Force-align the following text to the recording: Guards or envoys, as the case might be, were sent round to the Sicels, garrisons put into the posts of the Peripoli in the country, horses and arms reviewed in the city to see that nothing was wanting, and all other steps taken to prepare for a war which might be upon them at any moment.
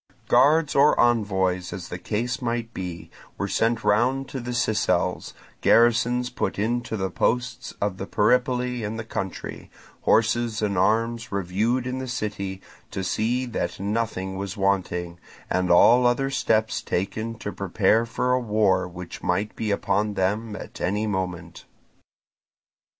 Guards 0.27 0.73
or 0.73 0.99
envoys, 0.99 1.71
as 1.71 1.89
the 1.89 1.99
case 1.99 2.41
might 2.41 2.73
be, 2.73 3.11
were 3.37 3.47
sent 3.47 3.83
round 3.83 4.27
to 4.29 4.39
the 4.39 4.49
Sicels, 4.51 5.33
garrisons 5.61 6.31
put 6.31 6.57
into 6.57 6.97
the 6.97 7.11
posts 7.11 7.75
of 7.79 7.97
the 7.97 8.07
Peripoli 8.07 8.81
in 8.83 8.97
the 8.97 9.03
country, 9.03 9.69
horses 10.01 10.59
and 10.63 10.75
arms 10.75 11.31
reviewed 11.31 11.85
in 11.85 11.99
the 11.99 12.07
city 12.07 12.63
to 12.89 13.03
see 13.03 13.45
that 13.45 13.79
nothing 13.79 14.37
was 14.37 14.57
wanting, 14.57 15.19
and 15.51 15.69
all 15.69 16.07
other 16.07 16.31
steps 16.31 16.81
taken 16.81 17.37
to 17.37 17.51
prepare 17.53 18.03
for 18.03 18.31
a 18.31 18.39
war 18.39 18.87
which 18.87 19.21
might 19.21 19.55
be 19.55 19.69
upon 19.69 20.15
them 20.15 20.55
at 20.55 20.81
any 20.81 21.05
moment. 21.05 21.65